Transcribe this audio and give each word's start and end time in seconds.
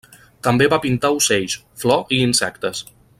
També 0.47 0.67
va 0.73 0.79
pintar 0.85 1.11
ocells, 1.19 1.59
flor 1.83 2.03
i 2.19 2.23
insectes. 2.31 2.85